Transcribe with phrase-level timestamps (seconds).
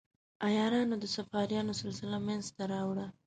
[0.47, 3.05] عیارانو د صفاریانو سلسله منځته راوړه.